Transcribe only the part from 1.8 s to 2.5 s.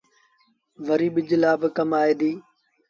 آئي ديٚ